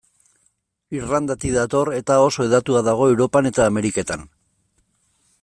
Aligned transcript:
Irlandatik 0.99 1.53
dator, 1.57 1.91
eta 1.99 2.17
oso 2.29 2.47
hedatua 2.47 2.83
dago 2.89 3.07
Europan 3.13 3.51
eta 3.53 3.69
Ameriketan. 3.75 4.27